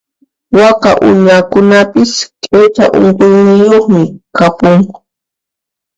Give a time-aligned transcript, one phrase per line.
[0.57, 2.11] Waka uñakunapis
[2.43, 4.01] q'icha unquyniyuqmi
[4.37, 4.97] kapunku.